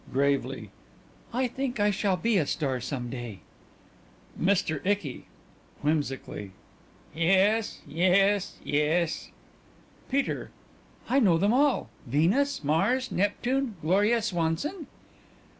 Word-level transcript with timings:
(Gravely) 0.11 0.71
I 1.31 1.47
think 1.47 1.79
I 1.79 1.91
shall 1.91 2.17
be 2.17 2.39
a 2.39 2.47
star 2.47 2.81
some 2.81 3.11
day.... 3.11 3.41
MR. 4.35 4.81
ICKY: 4.83 5.27
(Whimsically) 5.83 6.53
Yes, 7.13 7.81
yes... 7.87 8.55
yes.... 8.63 9.29
PETER: 10.09 10.49
I 11.07 11.19
know 11.19 11.37
them 11.37 11.53
all: 11.53 11.91
Venus, 12.07 12.63
Mars, 12.63 13.11
Neptune, 13.11 13.75
Gloria 13.83 14.23
Swanson. 14.23 14.87